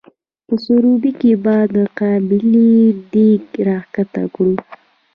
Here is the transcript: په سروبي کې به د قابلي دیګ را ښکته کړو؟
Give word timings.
په 0.45 0.53
سروبي 0.63 1.11
کې 1.19 1.31
به 1.43 1.55
د 1.75 1.77
قابلي 1.99 2.71
دیګ 3.11 3.43
را 3.67 3.77
ښکته 3.91 4.23
کړو؟ 4.33 4.53